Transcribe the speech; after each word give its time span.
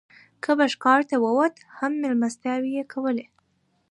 که 0.43 0.51
به 0.57 0.65
ښکار 0.73 0.99
ته 1.09 1.15
ووت 1.23 1.55
هم 1.77 1.91
مېلمستیاوې 2.01 2.71
یې 2.77 2.83
کولې. 2.93 3.25